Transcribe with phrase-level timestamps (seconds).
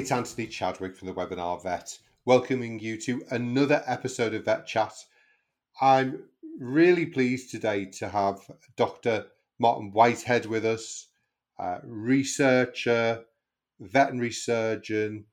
[0.00, 4.94] It's Anthony Chadwick from the Webinar Vet, welcoming you to another episode of Vet Chat.
[5.78, 6.24] I'm
[6.58, 8.38] really pleased today to have
[8.76, 9.26] Dr.
[9.58, 11.08] Martin Whitehead with us,
[11.82, 13.24] researcher,
[13.78, 15.26] veterinary surgeon,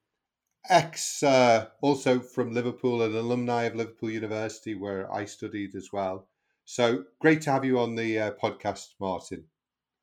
[0.69, 6.27] ex uh, also from Liverpool, an alumni of Liverpool University where I studied as well.
[6.65, 9.45] So great to have you on the uh, podcast, Martin.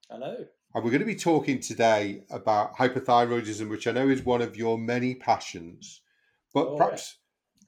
[0.09, 0.47] Hello.
[0.75, 4.57] And we're going to be talking today about hyperthyroidism, which I know is one of
[4.57, 6.01] your many passions.
[6.53, 7.19] But oh, perhaps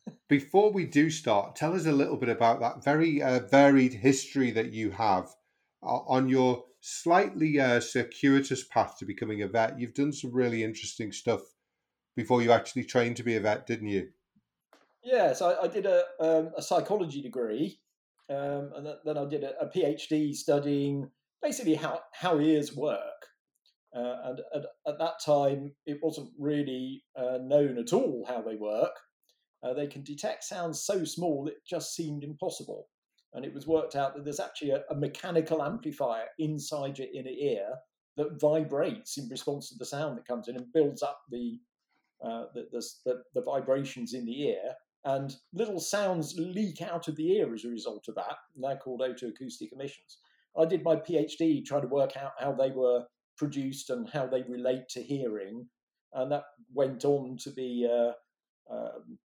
[0.07, 0.15] yeah.
[0.29, 4.51] before we do start, tell us a little bit about that very uh, varied history
[4.51, 5.29] that you have
[5.85, 9.79] uh, on your slightly uh, circuitous path to becoming a vet.
[9.79, 11.43] You've done some really interesting stuff
[12.17, 14.09] before you actually trained to be a vet, didn't you?
[15.05, 17.79] Yes, I, I did a, um, a psychology degree,
[18.29, 21.09] um, and then I did a, a PhD studying
[21.47, 23.01] basically how, how ears work.
[23.97, 28.57] Uh, and at, at, that time, it wasn't really uh, known at all how they
[28.57, 28.91] work.
[29.63, 32.89] Uh, they can detect sounds so small it just seemed impossible.
[33.35, 37.31] And it was worked out that there's actually a, a mechanical amplifier inside your inner
[37.31, 37.69] ear
[38.17, 41.61] that vibrates in response to the sound that comes in and builds up the,
[42.25, 44.75] uh, the, the, the, the vibrations in the ear
[45.05, 48.37] and little sounds leak out of the ear as a result of that.
[48.55, 50.19] And they're called otoacoustic emissions.
[50.59, 53.05] I did my PhD trying to work out how they were
[53.37, 55.67] produced and how they relate to hearing,
[56.15, 58.13] and that went on to be uh,
[58.73, 59.19] um,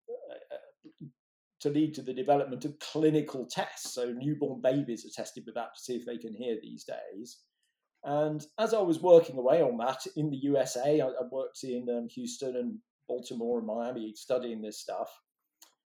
[1.61, 3.93] to lead to the development of clinical tests.
[3.93, 7.39] So newborn babies are tested with that to see if they can hear these days.
[8.03, 11.87] And as I was working away on that in the USA, I, I worked in
[11.87, 15.09] um, Houston and Baltimore and Miami studying this stuff.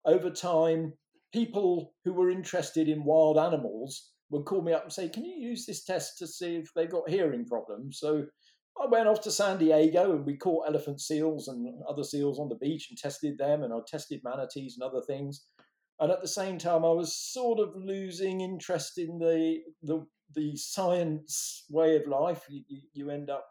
[0.07, 0.95] Over time,
[1.35, 5.37] people who were interested in wild animals would call me up and say, "Can you
[5.37, 8.27] use this test to see if they've got hearing problems?" So
[8.81, 12.49] I went off to San Diego and we caught elephant seals and other seals on
[12.49, 15.47] the beach and tested them, and I tested manatees and other things.
[16.01, 20.57] And at the same time, I was sort of losing interest in the the, the
[20.57, 22.45] science way of life.
[22.49, 22.63] You,
[22.93, 23.45] you end up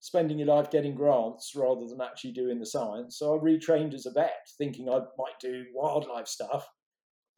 [0.00, 3.18] spending your life getting grants rather than actually doing the science.
[3.18, 6.68] So I retrained as a vet, thinking I might do wildlife stuff.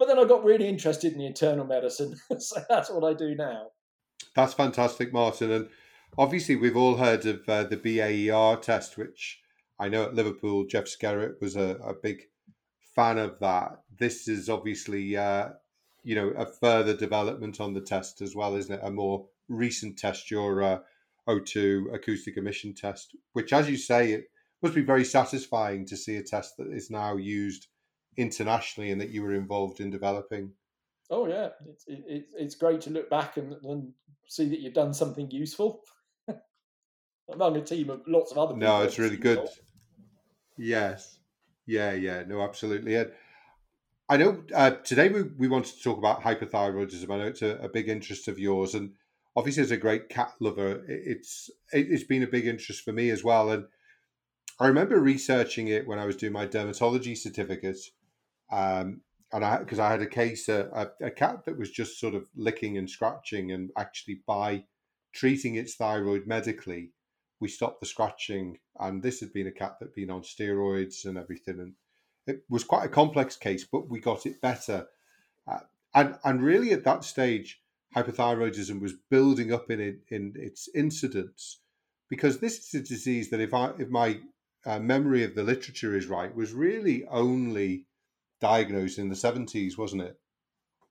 [0.00, 3.34] But then I got really interested in the internal medicine, so that's what I do
[3.34, 3.66] now.
[4.34, 5.50] That's fantastic, Martin.
[5.50, 5.68] And
[6.16, 9.42] obviously, we've all heard of uh, the BAER test, which
[9.78, 12.22] I know at Liverpool, Geoff Skerritt was a, a big
[12.94, 13.82] fan of that.
[13.98, 15.50] This is obviously, uh,
[16.02, 18.80] you know, a further development on the test as well, isn't it?
[18.82, 20.78] A more recent test, your uh,
[21.28, 24.30] otoacoustic emission test, which, as you say, it
[24.62, 27.66] must be very satisfying to see a test that is now used
[28.16, 30.52] internationally and that you were involved in developing.
[31.10, 33.92] Oh yeah, it's it, it's great to look back and, and
[34.28, 35.80] see that you've done something useful
[37.32, 38.68] among a team of lots of other people.
[38.68, 39.48] No, it's really good.
[40.56, 41.18] Yes,
[41.66, 42.94] yeah, yeah, no, absolutely.
[42.96, 43.10] And
[44.08, 47.10] I know uh, today we, we wanted to talk about hyperthyroidism.
[47.10, 48.92] I know it's a, a, big interest of yours, and
[49.36, 53.24] obviously as a great cat lover, it's it's been a big interest for me as
[53.24, 53.50] well.
[53.50, 53.66] And
[54.58, 57.78] I remember researching it when I was doing my dermatology certificate
[58.50, 59.02] um,
[59.32, 62.28] and I because I had a case a, a, cat that was just sort of
[62.36, 64.64] licking and scratching, and actually by
[65.12, 66.92] treating its thyroid medically,
[67.38, 68.58] we stopped the scratching.
[68.78, 71.74] And this had been a cat that'd been on steroids and everything, and
[72.26, 74.86] it was quite a complex case, but we got it better.
[75.46, 75.60] Uh,
[75.94, 77.62] and and really at that stage,
[77.96, 81.60] hyperthyroidism was building up in it, in its incidence,
[82.08, 84.20] because this is a disease that if I if my
[84.66, 87.86] uh, memory of the literature is right, was really only
[88.40, 90.18] diagnosed in the 70s, wasn't it?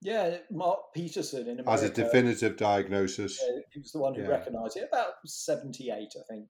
[0.01, 1.71] Yeah, Mark Peterson in America.
[1.71, 3.41] As a definitive diagnosis.
[3.43, 4.29] Yeah, he was the one who yeah.
[4.29, 4.87] recognised it.
[4.91, 6.47] About 78, I think.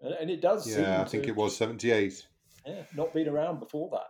[0.00, 2.26] And, it does Yeah, I think to, it was 78.
[2.64, 4.06] Yeah, not been around before that.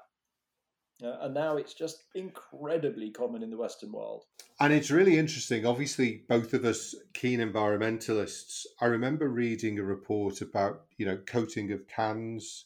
[1.02, 4.24] Uh, and now it's just incredibly common in the Western world.
[4.60, 5.66] And it's really interesting.
[5.66, 8.64] Obviously, both of us keen environmentalists.
[8.80, 12.64] I remember reading a report about you know coating of cans,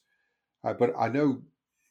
[0.63, 1.43] uh, but I know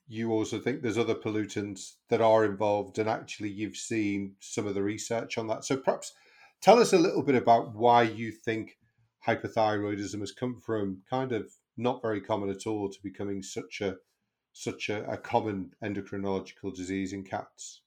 [0.10, 4.74] you also think there's other pollutants that are involved, and actually you've seen some of
[4.74, 5.64] the research on that.
[5.64, 6.14] So perhaps
[6.62, 8.80] tell us a little bit about why you think
[9.26, 13.98] hyperthyroidism has come from kind of not very common at all to becoming such a
[14.52, 17.82] such a, a common endocrinological disease in cats.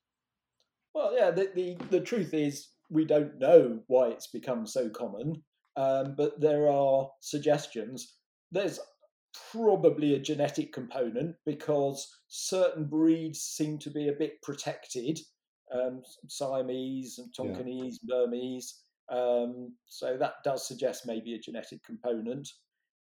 [0.94, 5.42] Well, yeah, the, the, the truth is we don't know why it's become so common,
[5.76, 8.14] um, but there are suggestions.
[8.52, 8.78] There's
[9.50, 15.18] probably a genetic component because certain breeds seem to be a bit protected.
[15.74, 18.14] Um, Siamese and Tonkinese, yeah.
[18.14, 18.80] Burmese.
[19.10, 22.48] Um, so that does suggest maybe a genetic component.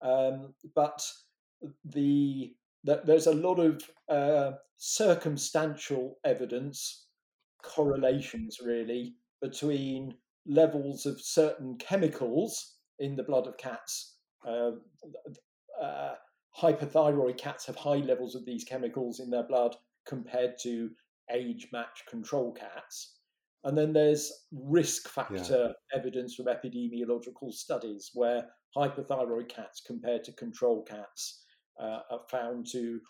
[0.02, 1.02] Um, but
[1.84, 7.06] the, the, there's a lot of uh, circumstantial evidence,
[7.62, 10.14] correlations really, between
[10.46, 14.16] levels of certain chemicals in the blood of cats.
[14.46, 14.72] Uh,
[15.82, 16.14] uh,
[16.60, 19.76] hyperthyroid cats have high levels of these chemicals in their blood
[20.06, 20.90] compared to
[21.30, 23.18] age match control cats.
[23.64, 25.98] And then there's risk factor yeah.
[25.98, 28.46] evidence from epidemiological studies where
[28.76, 31.44] hyperthyroid cats compared to control cats
[31.80, 33.00] uh, are found to,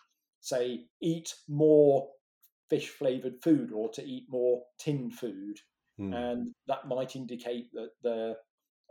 [0.40, 2.08] say, eat more
[2.70, 5.58] fish flavored food or to eat more tin food.
[6.00, 6.14] Mm.
[6.14, 8.36] And that might indicate that they're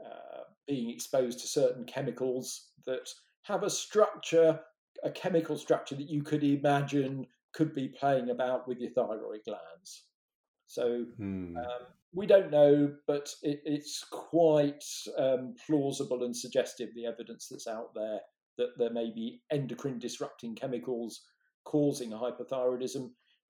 [0.06, 3.08] uh, being exposed to certain chemicals that
[3.46, 4.60] have a structure,
[5.04, 10.06] a chemical structure that you could imagine could be playing about with your thyroid glands.
[10.68, 11.56] So hmm.
[11.58, 14.84] um, we don't know, but it, it's quite
[15.18, 18.20] um, plausible and suggestive the evidence that's out there
[18.58, 21.22] that there may be endocrine disrupting chemicals
[21.66, 23.10] causing hyperthyroidism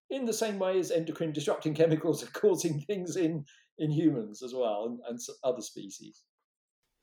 [0.09, 3.45] in the same way as endocrine disrupting chemicals are causing things in,
[3.77, 6.23] in humans as well and, and other species.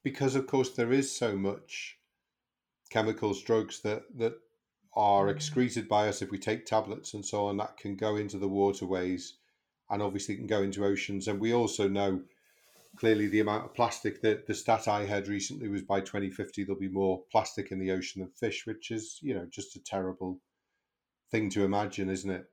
[0.05, 1.97] Because, of course, there is so much
[2.93, 4.35] chemicals, drugs that, that
[4.95, 5.31] are mm.
[5.31, 8.49] excreted by us if we take tablets and so on, that can go into the
[8.49, 9.35] waterways
[9.91, 11.29] and obviously can go into oceans.
[11.29, 12.23] And we also know
[12.97, 16.79] clearly the amount of plastic that the stat I heard recently was by 2050 there'll
[16.79, 20.41] be more plastic in the ocean than fish, which is you know just a terrible
[21.31, 22.45] thing to imagine, isn't it?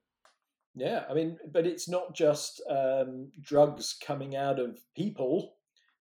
[0.76, 5.56] Yeah, I mean, but it's not just um, drugs coming out of people;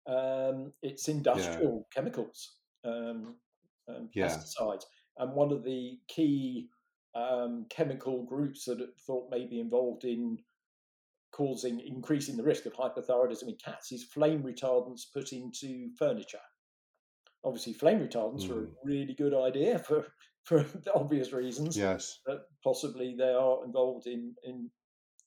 [0.06, 1.94] um, it's industrial yeah.
[1.94, 2.52] chemicals,
[2.84, 3.36] um,
[4.14, 4.26] yeah.
[4.28, 4.84] pesticides,
[5.18, 6.68] and one of the key
[7.14, 10.38] um, chemical groups that thought may be involved in
[11.32, 16.38] causing increasing the risk of hyperthyroidism in cats is flame retardants put into furniture.
[17.44, 18.50] Obviously, flame retardants mm.
[18.50, 18.72] are a hmm.
[18.84, 20.06] really good idea for
[20.44, 21.76] for obvious reasons.
[21.76, 24.70] Yes, but possibly they are involved in in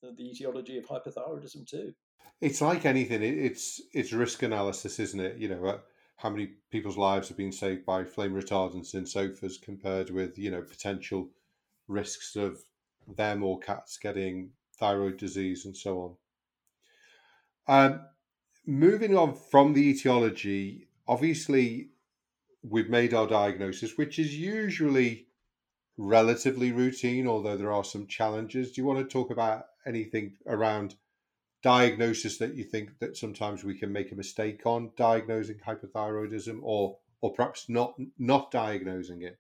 [0.01, 1.93] the etiology of hyperthyroidism too.
[2.41, 5.37] It's like anything; it's it's risk analysis, isn't it?
[5.37, 5.79] You know, uh,
[6.19, 10.51] how many people's lives have been saved by flame retardants in sofas compared with you
[10.51, 11.29] know potential
[11.87, 12.59] risks of
[13.07, 16.17] them or cats getting thyroid disease, and so
[17.67, 17.83] on.
[17.93, 18.05] Um,
[18.65, 21.91] moving on from the etiology, obviously,
[22.63, 25.27] we've made our diagnosis, which is usually
[25.97, 28.71] relatively routine, although there are some challenges.
[28.71, 30.95] Do you want to talk about anything around
[31.61, 36.97] diagnosis that you think that sometimes we can make a mistake on diagnosing hyperthyroidism, or
[37.21, 39.37] or perhaps not not diagnosing it?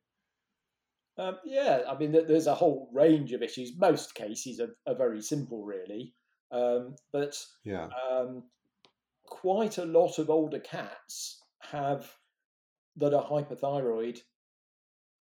[1.17, 3.77] Um, yeah, I mean, there's a whole range of issues.
[3.77, 6.13] Most cases are, are very simple, really.
[6.51, 7.89] Um, but yeah.
[8.09, 8.43] Um,
[9.25, 12.11] quite a lot of older cats have
[12.97, 14.19] that are hyperthyroid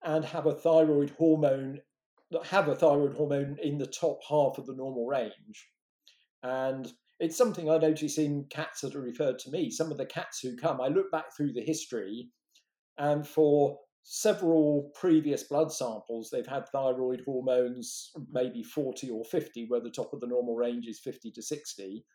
[0.03, 1.81] and have a thyroid hormone
[2.31, 5.67] that have a thyroid hormone in the top half of the normal range.
[6.43, 9.69] And it's something I notice in cats that are referred to me.
[9.69, 12.29] Some of the cats who come, I look back through the history,
[12.97, 19.81] and for several previous blood samples, they've had thyroid hormones maybe 40 or 50, where
[19.81, 22.05] the top of the normal range is 50 to 60.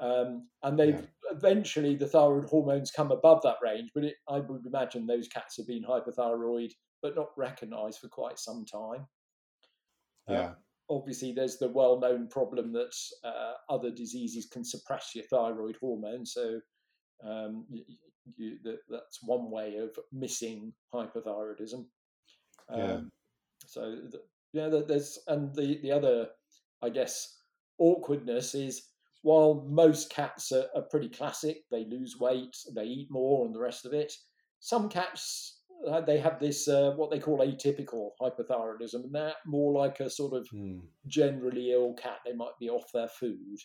[0.00, 1.36] Um, and they've yeah.
[1.36, 5.56] eventually the thyroid hormones come above that range, but it, I would imagine those cats
[5.56, 6.70] have been hyperthyroid
[7.04, 9.06] but not recognized for quite some time.
[10.26, 10.40] Yeah.
[10.40, 10.54] Uh,
[10.90, 16.26] obviously, there's the well known problem that uh, other diseases can suppress your thyroid hormone.
[16.26, 16.60] So,
[17.24, 17.66] um,
[18.36, 21.84] you, that, that's one way of missing hyperthyroidism.
[22.70, 23.00] Um, yeah.
[23.66, 24.20] So the,
[24.52, 26.28] yeah, there's and the the other,
[26.82, 27.36] I guess,
[27.78, 28.82] awkwardness is
[29.22, 33.60] while most cats are, are pretty classic, they lose weight, they eat more, and the
[33.60, 34.12] rest of it.
[34.60, 35.62] Some cats
[36.06, 40.32] they have this uh, what they call atypical hyperthyroidism, and they're more like a sort
[40.32, 40.78] of hmm.
[41.06, 42.18] generally ill cat.
[42.24, 43.58] They might be off their food,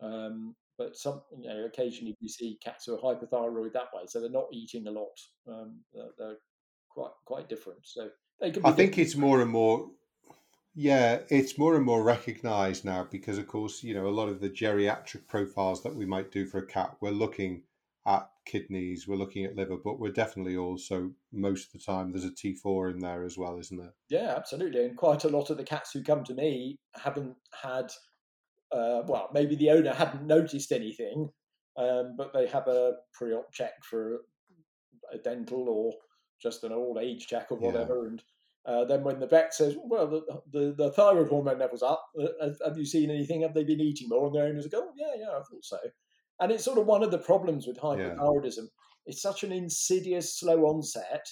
[0.00, 4.20] um, but some you know occasionally we see cats who are hyperthyroid that way, so
[4.20, 5.18] they're not eating a lot.
[5.48, 6.36] Um, they're, they're,
[6.90, 7.80] quite quite different.
[7.84, 8.08] So
[8.40, 8.64] they can.
[8.64, 9.90] I think it's more and more.
[10.74, 14.40] Yeah, it's more and more recognised now because, of course, you know a lot of
[14.40, 17.62] the geriatric profiles that we might do for a cat, we're looking
[18.06, 22.24] at kidneys, we're looking at liver, but we're definitely also most of the time there's
[22.24, 23.92] a T4 in there as well, isn't there?
[24.08, 24.84] Yeah, absolutely.
[24.84, 27.90] And quite a lot of the cats who come to me haven't had
[28.72, 31.30] uh, well, maybe the owner hadn't noticed anything,
[31.76, 34.18] um, but they have a pre-op check for
[35.12, 35.92] a dental or
[36.42, 38.08] just an old age check or whatever, yeah.
[38.08, 38.22] and
[38.66, 42.04] uh, then when the vet says, "Well, the, the, the thyroid hormone levels up.
[42.20, 43.42] Uh, have you seen anything?
[43.42, 45.78] Have they been eating more?" and the owners go, oh, "Yeah, yeah, I thought so."
[46.40, 48.56] And it's sort of one of the problems with hyperthyroidism.
[48.58, 49.06] Yeah.
[49.06, 51.26] It's such an insidious, slow onset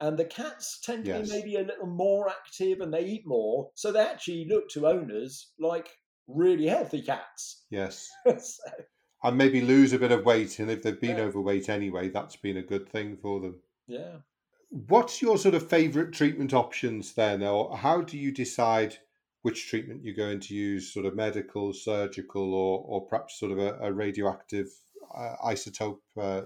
[0.00, 1.28] and the cats tend to Yes.
[1.28, 4.86] be maybe a little more active and they eat more, so they actually look to
[4.86, 5.88] owners like
[6.28, 7.64] really healthy cats.
[7.70, 8.08] Yes.
[8.38, 8.62] So,
[9.24, 10.60] And maybe lose a bit of weight.
[10.60, 11.24] And if they've been Yeah.
[11.24, 13.60] overweight anyway, that's been a good thing for them.
[13.86, 14.18] yeah.
[14.70, 17.42] What's your sort of favourite treatment options then?
[17.42, 18.98] Or how do you decide
[19.42, 23.58] which treatment you're going to use, sort of medical, surgical, or, or perhaps sort of
[23.58, 24.66] a, a radioactive
[25.16, 26.42] uh, isotope uh,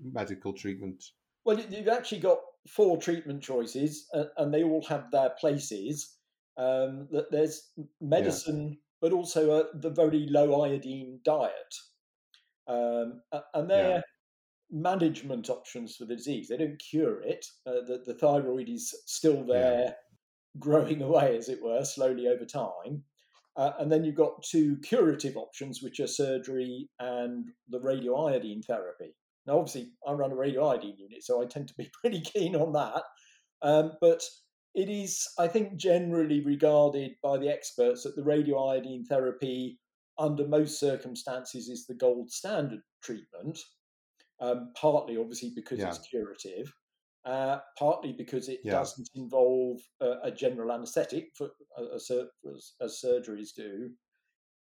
[0.00, 1.02] medical treatment?
[1.44, 6.16] Well, you- you've actually got four treatment choices, and they all have their places.
[6.56, 11.74] Um, that there's medicine, but also uh, the very low iodine diet,
[12.66, 13.22] um,
[13.54, 14.00] and they're Yeah.
[14.70, 16.48] management options for the disease.
[16.48, 17.46] They don't cure it.
[17.66, 19.96] Uh, the, the thyroid is still there,
[20.58, 23.04] growing away, as it were, slowly over time.
[23.56, 29.14] Uh, and then you've got two curative options, which are surgery and the radioiodine therapy.
[29.46, 32.72] Now, obviously, I run a radioiodine unit, so I tend to be pretty keen on
[32.72, 33.02] that.
[33.62, 34.22] Um, but
[34.74, 39.78] it is, I think, generally regarded by the experts that the radioiodine therapy,
[40.18, 43.58] under most circumstances, is the gold standard treatment.
[44.40, 46.72] Um, partly, obviously, because it's curative,
[47.24, 48.72] uh, partly because it Yeah.
[48.72, 51.50] doesn't involve a, a general anaesthetic, for,
[51.94, 52.10] as,
[52.80, 53.90] as, surgeries do,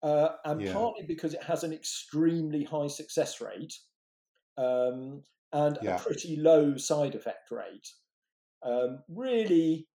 [0.04, 0.74] uh, and Yeah.
[0.74, 3.74] partly because it has an extremely high success rate
[4.58, 5.24] um,
[5.54, 5.96] and Yeah.
[5.96, 7.88] a pretty low side effect rate.
[8.64, 9.88] Um, really,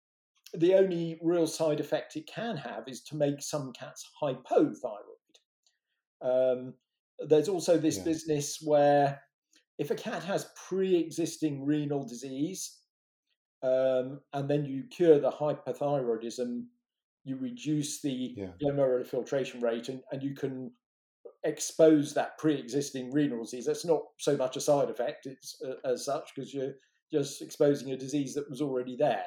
[0.55, 5.03] the only real side effect it can have is to make some cats hypothyroid.
[6.21, 6.75] Um,
[7.19, 9.21] there's also this business where
[9.83, 12.79] if a cat has pre-existing renal disease
[13.65, 16.67] um, and then you cure the hyperthyroidism,
[17.25, 18.53] you reduce the Yeah.
[18.63, 20.71] glomerular filtration rate and, and you can
[21.43, 23.67] expose that pre-existing renal disease.
[23.67, 26.75] That's not so much a side effect it's, uh, as such because you're
[27.13, 29.25] just exposing a disease that was already there.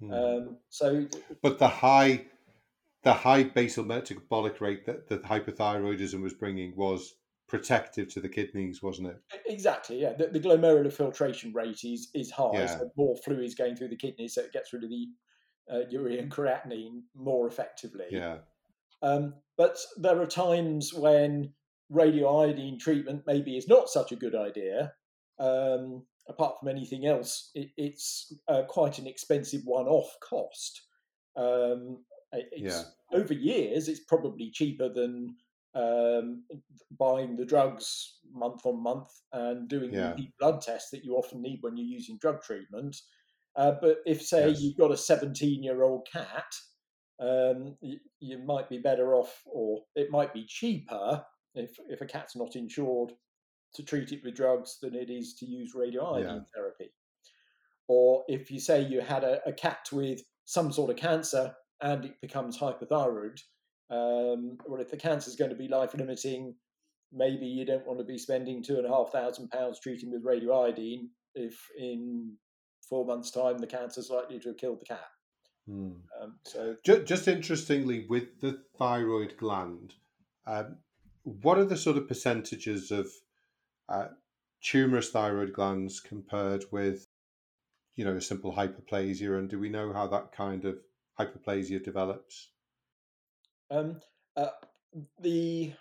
[0.00, 0.12] Hmm.
[0.12, 1.06] Um, so
[1.40, 2.26] but the high,
[3.04, 7.14] the high basal metabolic rate that the hyperthyroidism was bringing was
[7.52, 9.18] protective to the kidneys, wasn't it?
[9.44, 10.14] Exactly, yeah.
[10.14, 12.78] The, the glomerular filtration rate is is high, Yeah.
[12.78, 15.06] so more fluids going through the kidneys, so it gets rid of the
[15.70, 18.06] uh, urea and creatinine more effectively.
[18.10, 18.38] Yeah.
[19.02, 21.52] Um, but there are times when
[21.92, 24.94] radioiodine treatment maybe is not such a good idea.
[25.38, 30.80] Um, apart from anything else, it, it's uh, quite an expensive one-off cost.
[31.36, 31.98] Um,
[32.32, 32.82] it's, Yeah.
[33.18, 35.36] Over years, it's probably cheaper than
[35.74, 36.44] um,
[36.98, 40.14] buying the drugs month on month and doing Yeah.
[40.14, 42.96] the blood tests that you often need when you're using drug treatment.
[43.56, 44.60] Uh, but if, say, Yes.
[44.60, 46.52] you've got a 17 year old cat,
[47.20, 51.24] um, you, you might be better off, or it might be cheaper
[51.54, 53.12] if, if a cat's not insured
[53.74, 56.40] to treat it with drugs than it is to use radioiodine Yeah.
[56.54, 56.92] therapy.
[57.88, 62.04] Or if you say you had a, a cat with some sort of cancer and
[62.04, 63.38] it becomes hyperthyroid,
[63.90, 66.54] um, well, if the cancer is going to be life limiting,
[67.12, 70.24] maybe you don't want to be spending two and a half thousand pounds treating with
[70.24, 72.34] radioiodine if in
[72.88, 75.08] four months' time the cancer is likely to have killed the cat.
[75.68, 75.92] Hmm.
[76.20, 79.94] Um, so Just, just interestingly, with the thyroid gland,
[80.46, 80.78] um,
[81.22, 83.08] what are the sort of percentages of
[83.88, 84.08] uh,
[84.60, 87.06] tumorous thyroid glands compared with,
[87.94, 89.38] you know, a simple hyperplasia?
[89.38, 90.78] And do we know how that kind of
[91.18, 92.48] hyperplasia develops?
[93.72, 94.00] Um,
[94.36, 94.50] uh,
[95.20, 95.72] the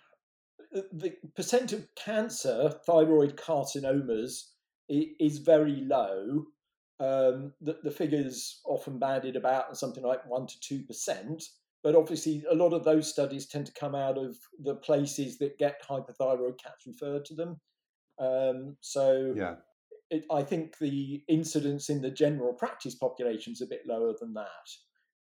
[0.93, 4.43] the percent of cancer, thyroid carcinomas,
[4.87, 6.45] is very low.
[6.99, 11.43] Um, the, the figures often banded about are something like one to two percent.
[11.83, 15.57] But obviously, a lot of those studies tend to come out of the places that
[15.57, 17.59] get hyperthyroid cats referred to them.
[18.19, 19.55] Um, so Yeah,
[20.11, 24.33] it, I think the incidence in the general practice population is a bit lower than
[24.35, 24.69] that.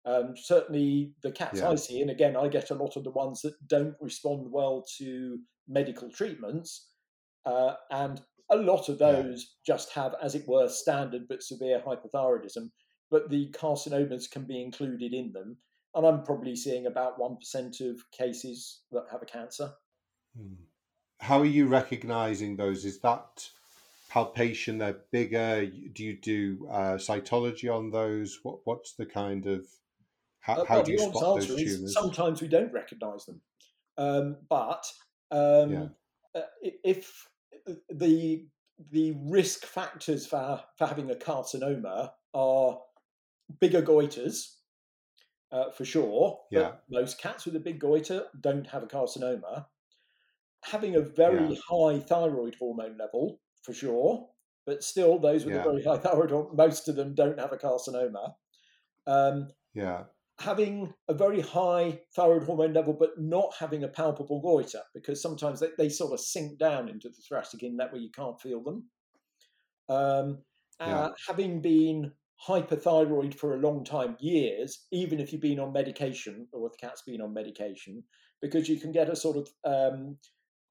[0.05, 1.69] Um, certainly, the cats Yeah.
[1.69, 4.83] I see, and again, I get a lot of the ones that don't respond well
[4.97, 6.89] to medical treatments,
[7.45, 9.21] uh, and a lot of Yeah.
[9.21, 12.71] those just have, as it were, standard but severe hyperthyroidism.
[13.09, 15.57] But the carcinomas can be included in them,
[15.93, 19.73] and I'm probably seeing about one percent of cases that have a cancer.
[20.35, 20.63] Hmm.
[21.19, 22.85] How are you recognizing those?
[22.85, 23.51] Is that
[24.09, 24.79] palpation?
[24.79, 25.65] They're bigger.
[25.67, 28.39] Do you do uh, cytology on those?
[28.41, 29.67] What What's the kind of
[30.41, 31.93] how, Uh, how do you spot those tumors?
[31.93, 33.41] sometimes we don't recognise them,
[33.97, 34.91] um, but
[35.31, 35.89] um, Yeah.
[36.35, 37.27] uh, if
[37.89, 42.81] the the risk factors for for having a carcinoma are
[43.59, 44.59] bigger goiters,
[45.51, 46.41] uh, for sure.
[46.53, 46.77] but Yeah.
[46.89, 49.67] most cats with a big goiter don't have a carcinoma.
[50.65, 51.57] Having a very Yeah.
[51.69, 54.29] high thyroid hormone level, for sure.
[54.65, 55.57] but still, those with Yeah.
[55.57, 58.35] a very high thyroid hormone, most of them don't have a carcinoma.
[59.07, 60.05] Um, Yeah.
[60.41, 65.59] Having a very high thyroid hormone level, but not having a palpable goiter, because sometimes
[65.59, 68.89] they, they sort of sink down into the thoracic inlet where you can't feel them.
[69.89, 70.43] Um,
[70.79, 71.05] Yeah.
[71.05, 72.11] uh, having been
[72.47, 76.87] hyperthyroid for a long time, years, even if you've been on medication or if the
[76.87, 78.03] cat's been on medication,
[78.41, 80.17] because you can get a sort of um,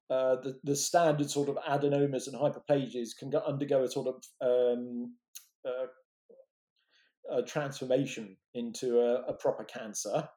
[0.09, 4.15] uh, the, the standard sort of adenomas and hyperplasias can go, undergo a sort of
[4.41, 5.15] um,
[5.65, 5.85] uh,
[7.31, 10.29] a transformation into a, a proper cancer.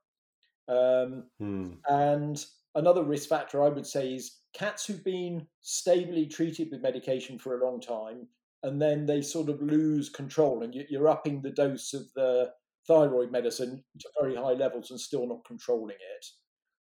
[0.69, 1.73] Um, Hmm.
[1.89, 2.43] and
[2.75, 7.61] another risk factor I would say is cats who've been stably treated with medication for
[7.61, 8.29] a long time
[8.63, 12.55] and then they sort of lose control and you- you're upping the dose of the
[12.87, 16.27] thyroid medicine to very high levels and still not controlling it.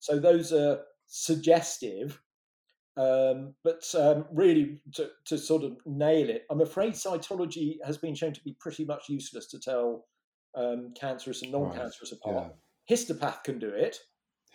[0.00, 2.20] So those are suggestive.
[2.98, 8.14] Um, but um, really, to, to sort of nail it, I'm afraid cytology has been
[8.14, 10.06] shown to be pretty much useless to tell
[10.56, 12.52] um, cancerous and non-cancerous apart.
[12.88, 12.96] Yeah.
[12.96, 13.98] Histopath can do it,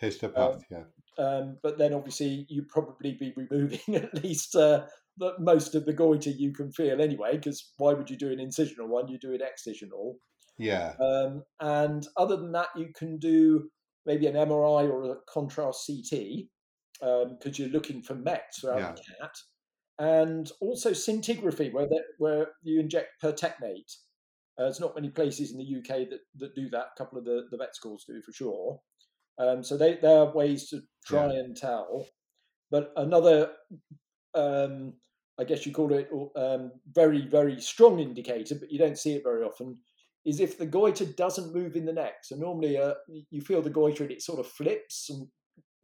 [0.02, 0.60] Histopath.
[0.70, 0.82] yeah.
[1.18, 4.82] um, but then obviously you'd probably be removing at least uh,
[5.16, 7.36] the, most of the goiter you can feel anyway.
[7.36, 9.08] Because why would you do an incisional one?
[9.08, 10.16] You do it excisional.
[10.58, 10.94] Yeah.
[11.00, 13.70] Um, and other than that, you can do
[14.04, 16.48] maybe an MRI or a contrast CT
[17.04, 18.92] because you're looking for METs throughout Yeah.
[18.92, 19.36] the cat,
[19.98, 23.92] and also scintigraphy where that where you inject pertechnate.
[24.56, 26.86] Uh, there's not many places in the UK that, that do that.
[26.94, 28.80] A couple of the, the vet schools do for sure.
[29.36, 32.06] Um, so they, there are ways to try and tell.
[32.70, 33.50] But another,
[34.34, 34.94] um,
[35.40, 39.24] I guess you call it um, very, very strong indicator, but you don't see it
[39.24, 39.76] very often,
[40.24, 42.14] is if the goiter doesn't move in the neck.
[42.22, 42.94] So normally uh,
[43.30, 45.26] you feel the goiter and it sort of flips and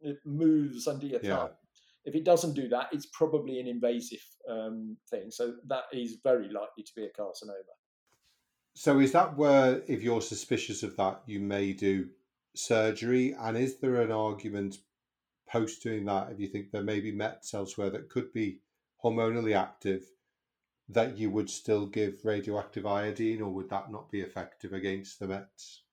[0.01, 1.47] it moves under your Yeah.
[1.47, 1.51] thumb.
[2.03, 5.29] If it doesn't do that, it's probably an invasive um, thing.
[5.29, 7.75] So that is very likely to be a carcinoma.
[8.73, 12.09] So is that where, if you're suspicious of that, you may do
[12.55, 13.33] surgery?
[13.33, 14.79] And is there an argument
[15.47, 18.61] post doing that if you think there may be Mets elsewhere that could be
[19.03, 20.09] hormonally active
[20.89, 25.27] that you would still give radioactive iodine, or would that not be effective against the
[25.27, 25.83] Mets?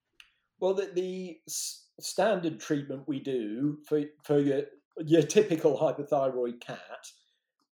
[0.58, 1.40] Well, the, the
[2.00, 4.62] standard treatment we do for for your
[4.98, 7.06] your typical hyperthyroid cat,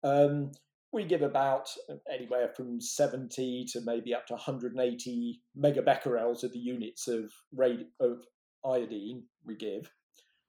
[0.05, 0.53] um,
[0.93, 1.69] we give about
[2.13, 7.09] anywhere from seventy to maybe up to one hundred and eighty megabecquerels of the units
[7.09, 8.25] of radi- of
[8.65, 9.91] iodine we give.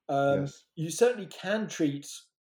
[0.09, 0.63] Um, yes.
[0.75, 2.07] You certainly can treat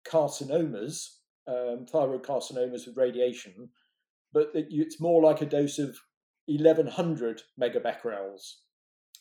[0.07, 1.07] carcinomas,
[1.47, 3.69] um, thyroid carcinomas with radiation,
[4.33, 5.97] but it's more like a dose of
[6.45, 8.53] 1100 megabecquerels.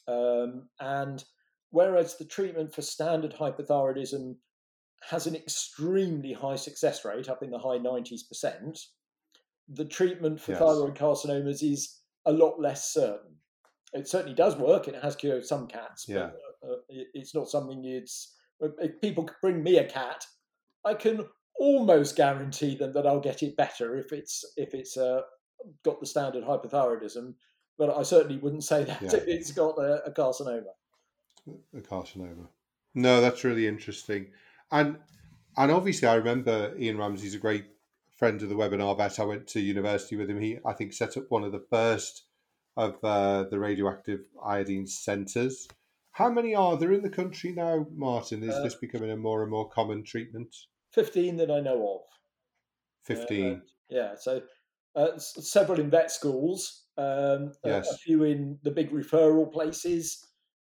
[0.08, 1.24] Um, and
[1.76, 4.34] whereas the treatment for standard hyperthyroidism
[5.10, 8.78] has an extremely high success rate, up in the high 90s percent,
[9.68, 10.60] the treatment for Yes.
[10.60, 13.34] thyroid carcinomas is a lot less certain.
[13.92, 16.30] It certainly does work, and it has cured some cats, Yeah.
[16.62, 18.34] but uh, it's not something it's.
[18.60, 20.24] If people bring me a cat,
[20.84, 21.26] I can
[21.60, 25.20] almost guarantee them that I'll get it better if it's if it's uh,
[25.84, 27.34] got the standard hyperthyroidism.
[27.78, 29.16] But I certainly wouldn't say that Yeah.
[29.16, 30.72] if it's got a, a carcinoma.
[31.76, 32.48] A carcinoma.
[32.94, 34.32] No, that's really interesting.
[34.70, 34.98] And
[35.56, 37.66] and obviously I remember Ian Ramsey's a great
[38.16, 39.20] friend of the webinar vet.
[39.20, 40.40] I went to university with him.
[40.40, 42.24] He I think set up one of the first
[42.76, 45.66] of uh, the radioactive iodine centres.
[46.12, 48.42] How many are there in the country now, Martin?
[48.42, 50.54] Is Uh, this becoming a more and more common treatment?
[50.90, 52.00] Fifteen that I know of.
[53.02, 53.56] Fifteen.
[53.56, 54.42] Uh, yeah, so
[54.94, 58.00] uh, several in vet schools, um, a- a, Yes.
[58.02, 60.25] few in the big referral places.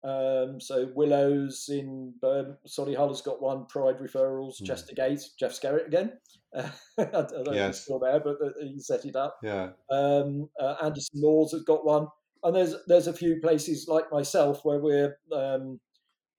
[0.04, 4.66] Um, so Willows in Birmingham, Solihull's got one, Pride Referrals, Hmm.
[4.66, 6.12] Chester Gate, Geoff Skerritt again.
[6.54, 7.80] Uh, I don't know if he's Yes.
[7.82, 9.38] still there, but uh, he set it up.
[9.42, 9.70] yeah.
[9.90, 12.06] Um, uh, Anderson Laws has got one,
[12.42, 15.80] and there's there's a few places like myself where we're, um,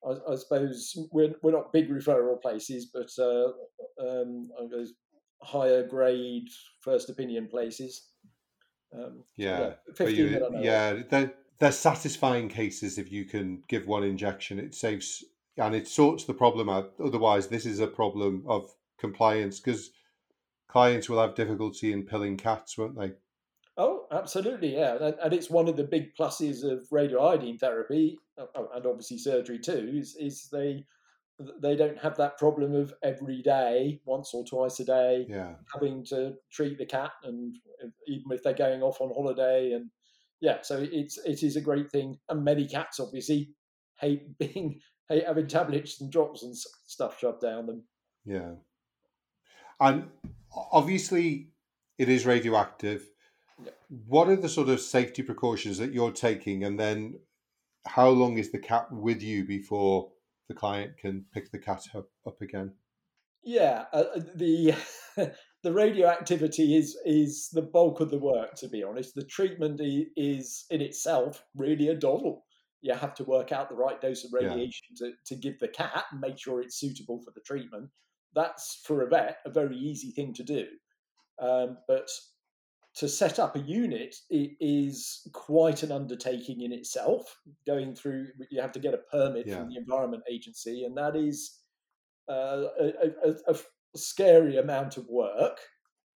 [0.08, 3.52] I, I suppose we're we're not big referral places, but uh,
[4.00, 4.52] um,
[5.42, 6.48] higher grade
[6.82, 8.10] first opinion places.
[8.94, 9.74] Um, Yeah.
[9.88, 10.94] But fifteen you, that I know yeah,
[11.60, 14.60] they're satisfying cases if you can give one injection.
[14.60, 15.24] It saves
[15.58, 16.94] and it sorts the problem out.
[17.04, 19.92] Otherwise, this is a problem of compliance because
[20.68, 23.14] clients will have difficulty in pilling cats, won't they?
[23.78, 28.46] Oh, absolutely, yeah, and, and it's one of the big pluses of radioiodine therapy, uh,
[28.56, 29.92] uh, and obviously surgery too.
[29.94, 30.86] Is is they
[31.62, 35.56] they don't have that problem of every day, once or twice a day, Yeah.
[35.74, 37.58] having to treat the cat, and
[38.08, 39.90] even if they're going off on holiday, and
[40.42, 42.20] yeah, so it's it is a great thing.
[42.30, 43.52] And many cats obviously
[44.00, 47.84] hate being hate having tablets and drops and stuff shoved down them.
[48.26, 48.52] Yeah.
[49.80, 50.10] And
[50.72, 51.50] obviously,
[51.98, 53.08] it is radioactive.
[54.08, 57.20] What are the sort of safety precautions that you're taking, and then
[57.86, 60.12] how long is the cat with you before
[60.48, 62.74] the client can pick the cat up, up again?
[63.44, 64.76] Yeah, uh, uh the
[65.66, 68.54] the radioactivity is is the bulk of the work.
[68.58, 72.46] To be honest, the treatment is in itself really a doddle.
[72.82, 75.08] You have to work out the right dose of radiation yeah.
[75.08, 77.90] to, to give the cat and make sure it's suitable for the treatment.
[78.36, 80.68] That's for a vet a very easy thing to do.
[81.42, 82.10] Um, but
[82.98, 87.40] to set up a unit is quite an undertaking in itself.
[87.66, 89.58] Going through, you have to get a permit yeah.
[89.58, 91.58] from the Environment Agency, and that is
[92.30, 92.92] uh, a,
[93.26, 93.56] a, a,
[93.98, 95.60] scary amount of work.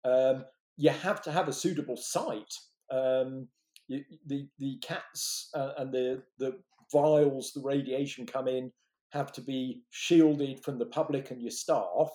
[0.04, 0.44] Um,
[0.76, 2.54] you have to have a suitable site.
[2.90, 3.48] Um,
[3.88, 6.58] you, the the cats uh, and the the
[6.92, 8.72] vials, the radiation come in,
[9.10, 12.10] have to be shielded from the public and your staff.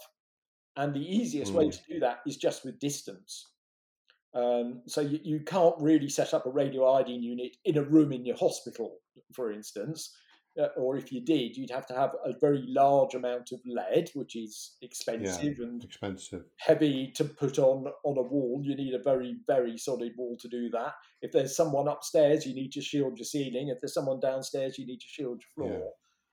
[0.78, 1.56] And the easiest mm.
[1.56, 3.52] way to do that is just with distance.
[4.34, 8.12] Um, so you, you can't really set up a radio iodine unit in a room
[8.12, 8.98] in your hospital,
[9.34, 10.14] for instance.
[10.62, 14.10] Uh, or if you did, you'd have to have a very large amount of lead,
[14.14, 18.62] which is expensive yeah, and expensive, heavy to put on on a wall.
[18.64, 20.94] You need a very very solid wall to do that.
[21.22, 23.68] If there's someone upstairs, you need to shield your ceiling.
[23.68, 25.80] If there's someone downstairs, you need to shield your floor.
[25.80, 25.90] Yeah.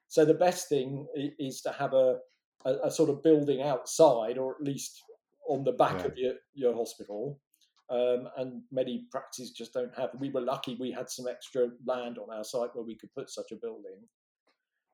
[0.09, 1.07] So the best thing
[1.39, 2.19] is to have a,
[2.65, 5.03] a, a, sort of building outside, or at least
[5.49, 6.07] on the back yeah.
[6.07, 7.41] of your your hospital,
[7.91, 10.11] um, and many practices just don't have.
[10.19, 13.31] We were lucky; we had some extra land on our site where we could put
[13.31, 14.01] such a building.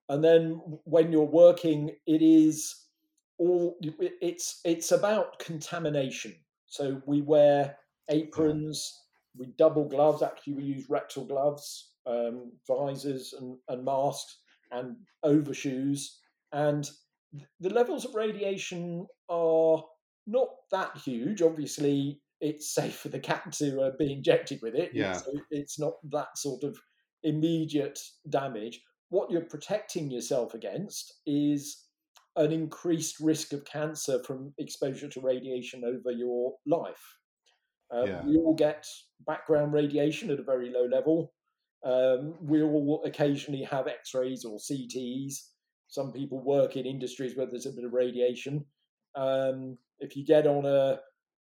[0.08, 2.74] And then when you're working, it is
[3.38, 6.34] all it's it's about contamination.
[6.66, 7.76] So we wear
[8.10, 8.92] aprons,
[9.36, 10.22] we double gloves.
[10.22, 14.38] Actually, we use rectal gloves, um, visors, and, and masks,
[14.72, 16.20] and overshoes.
[16.52, 16.88] And
[17.60, 19.84] the levels of radiation are
[20.26, 21.42] not that huge.
[21.42, 24.90] Obviously, it's safe for the cat to uh, be injected with it.
[24.94, 25.12] Yeah.
[25.14, 26.78] So it's not that sort of
[27.22, 27.98] immediate
[28.28, 28.80] damage.
[29.10, 31.84] What you're protecting yourself against is
[32.36, 37.16] an increased risk of cancer from exposure to radiation over your life.
[37.92, 38.24] Uh, yeah.
[38.24, 38.86] We all get
[39.26, 41.32] background radiation at a very low level.
[41.84, 45.34] Um, we all occasionally have X rays or CTs.
[45.88, 48.64] Some people work in industries where there's a bit of radiation.
[49.16, 51.00] Um, if you get on a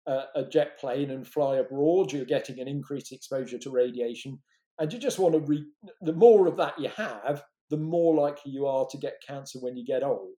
[0.06, 4.38] a, a jet plane and fly abroad, you're getting an increased exposure to radiation.
[4.78, 5.66] And you just want to, re-
[6.00, 9.76] the more of that you have, the more likely you are to get cancer when
[9.76, 10.36] you get old.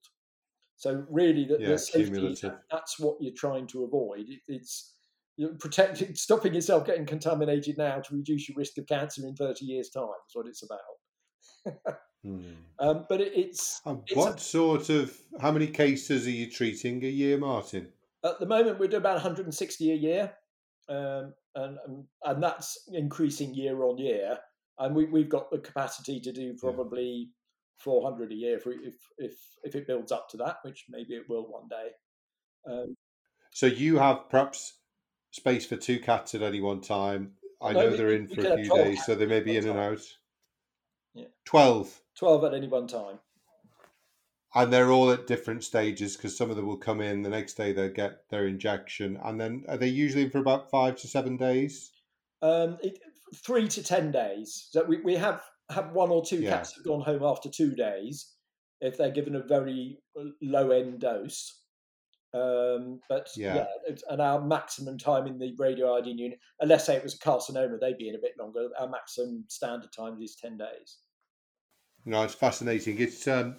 [0.77, 2.37] So really, the, yeah, the safety,
[2.71, 4.27] that's what you're trying to avoid.
[4.29, 4.95] It, it's
[5.37, 9.65] you're protecting, stopping yourself getting contaminated now to reduce your risk of cancer in 30
[9.65, 11.97] years' time is what it's about.
[12.23, 12.41] hmm.
[12.79, 17.03] um, but it, it's, it's what a, sort of how many cases are you treating
[17.05, 17.89] a year, Martin?
[18.25, 20.33] At the moment, we're doing about 160 a year,
[20.89, 21.79] um, and,
[22.25, 24.39] and that's increasing year on year.
[24.79, 27.31] And we, we've got the capacity to do probably
[27.79, 29.33] 400 a year if, we, if if
[29.65, 31.91] if it builds up to that, which maybe it will one day.
[32.69, 32.95] Um,
[33.53, 34.81] so you have perhaps
[35.31, 37.33] space for two cats at any one time.
[37.63, 39.67] I no, know we, they're in for a few days, so they may be in
[39.67, 40.03] and out.
[41.15, 41.27] Yeah.
[41.47, 42.03] 12.
[42.19, 43.19] 12 at any one time
[44.57, 47.55] and they're all at different stages because some of them will come in the next
[47.55, 51.07] day they'll get their injection and then are they usually in for about five to
[51.07, 51.93] seven days
[52.43, 52.99] um, it,
[53.37, 56.51] three to ten days so we, we have have one or two yeah.
[56.51, 58.33] cats have gone home after two days
[58.81, 59.99] if they're given a very
[60.43, 61.63] low end dose
[62.35, 66.97] um, but yeah, yeah and our maximum time in the radio radioiodine unit, unless say
[66.97, 68.69] it was a carcinoma, they'd be in a bit longer.
[68.79, 70.99] Our maximum standard time is ten days.
[72.05, 73.01] No, it's fascinating.
[73.01, 73.57] It's um,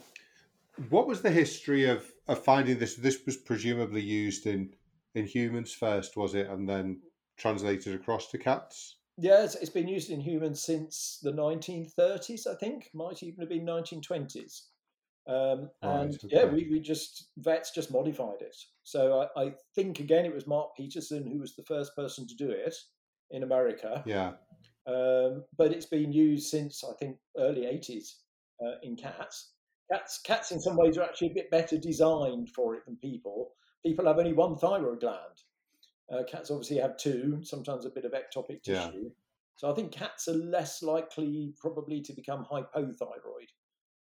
[0.89, 2.95] what was the history of, of finding this?
[2.95, 4.73] This was presumably used in,
[5.15, 7.01] in humans first, was it, and then
[7.37, 8.97] translated across to cats?
[9.17, 12.89] Yes, it's been used in humans since the 1930s, I think.
[12.93, 14.61] Might even have been 1920s.
[15.27, 16.27] Um, right, and okay.
[16.29, 18.55] yeah, we, we just vets just modified it.
[18.83, 22.35] So I, I, think again it was Mark Peterson who was the first person to
[22.35, 22.73] do it
[23.31, 24.03] in America.
[24.05, 24.33] Yeah.
[24.87, 28.07] Um, but it's been used since I think early 80s
[28.65, 29.51] uh, in cats.
[29.91, 33.51] Cats, cats in some ways are actually a bit better designed for it than people.
[33.85, 35.43] People have only one thyroid gland.
[36.11, 39.03] Uh, cats obviously have two, sometimes a bit of ectopic tissue.
[39.03, 39.09] Yeah.
[39.55, 43.49] So I think cats are less likely probably to become hypothyroid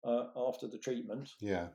[0.04, 1.30] uh, after the treatment.
[1.40, 1.68] Yeah.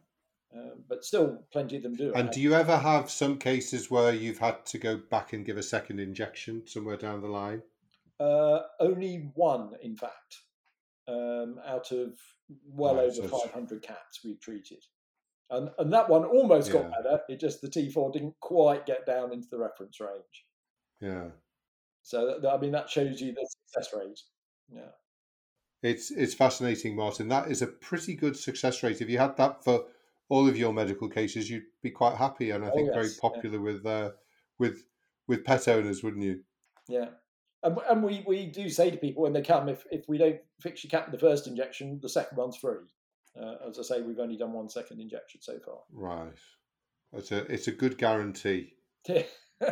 [0.55, 2.13] Um, but still, plenty of them do.
[2.13, 5.57] And do you ever have some cases where you've had to go back and give
[5.57, 7.61] a second injection somewhere down the line?
[8.19, 10.43] Uh, only one, in fact,
[11.07, 12.17] um, out of
[12.65, 14.83] well right, over so 500 cats we've treated.
[15.49, 16.81] And, and that one almost yeah.
[16.81, 17.21] got better.
[17.29, 20.45] It just, the T4 didn't quite get down into the reference range.
[20.99, 21.29] Yeah.
[22.03, 24.21] So I mean that shows you the success rate.
[24.73, 24.91] Yeah.
[25.83, 27.27] It's it's fascinating, Martin.
[27.27, 29.01] That is a pretty good success rate.
[29.01, 29.85] If you had that for
[30.29, 33.07] all of your medical cases, you'd be quite happy, and I Oh, think yes, very
[33.07, 33.19] yeah.
[33.21, 34.11] popular with uh,
[34.57, 34.85] with
[35.27, 36.43] with pet owners, wouldn't you?
[36.87, 37.09] Yeah.
[37.63, 40.39] And, and we, we do say to people when they come, if, if we don't
[40.61, 42.77] fix your cat in the first injection, the second one's free.
[43.39, 45.79] Uh, as I say, we've only done one second injection so far.
[45.91, 46.33] Right.
[47.13, 48.73] It's a it's a good guarantee.
[49.07, 49.23] Yeah.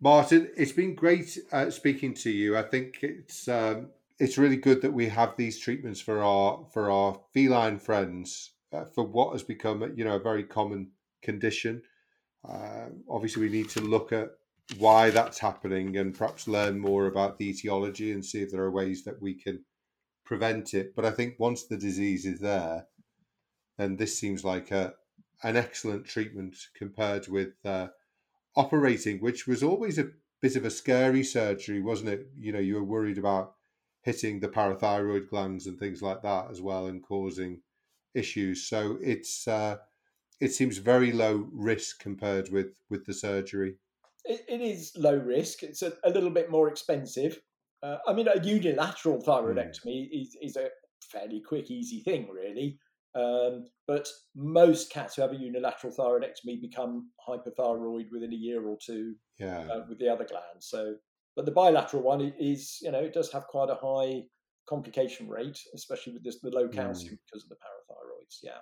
[0.00, 2.56] Martin, it's been great uh, speaking to you.
[2.56, 6.90] I think it's um, it's really good that we have these treatments for our for
[6.90, 10.90] our feline friends uh, for what has become you know a very common
[11.22, 11.82] condition.
[12.46, 14.30] Uh, obviously, we need to look at
[14.78, 18.70] why that's happening and perhaps learn more about the etiology and see if there are
[18.70, 19.64] ways that we can
[20.24, 20.94] prevent it.
[20.94, 22.86] But I think once the disease is there,
[23.78, 24.94] then this seems like a
[25.42, 27.88] an excellent treatment compared with uh,
[28.54, 30.10] operating, which was always a
[30.42, 32.28] bit of a scary surgery, wasn't it?
[32.36, 33.54] You know, you were worried about
[34.02, 37.60] hitting the parathyroid glands and things like that as well and causing
[38.14, 38.68] issues.
[38.68, 39.78] So it's uh,
[40.40, 43.76] it seems very low risk compared with with the surgery.
[44.30, 45.62] It, it is low risk.
[45.62, 47.38] It's a, a little bit more expensive.
[47.82, 50.68] Uh, I mean, a unilateral thyroidectomy is, is a
[51.10, 52.78] fairly quick, easy thing, really.
[53.14, 58.78] Um, but most cats who have a unilateral thyroidectomy become hypothyroid within a year or
[58.84, 60.68] two Yeah, uh, with the other glands.
[60.68, 60.94] So,
[61.34, 64.22] but the bilateral one is, you know, it does have quite a high
[64.68, 68.38] complication rate, especially with this the low calcium because of the parathyroids.
[68.44, 68.60] Yeah.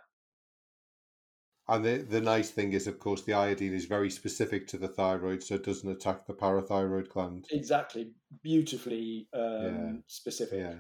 [1.69, 4.89] And the the nice thing is, of course, the iodine is very specific to the
[4.89, 7.47] thyroid, so it doesn't attack the parathyroid gland.
[7.51, 9.93] Exactly, beautifully um, Yeah.
[10.07, 10.59] specific.
[10.59, 10.75] Yeah.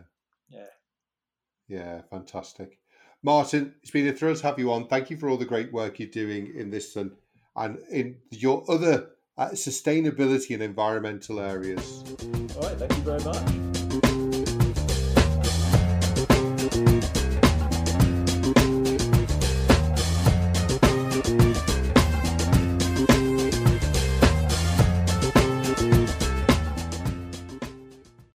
[0.48, 0.66] Yeah.
[1.68, 2.78] Yeah, fantastic.
[3.22, 4.86] Martin, it's been a thrill to have you on.
[4.88, 7.12] Thank you for all the great work you're doing in this and,
[7.56, 12.04] and in your other uh, sustainability and environmental areas.
[12.56, 13.67] All right, thank you very much.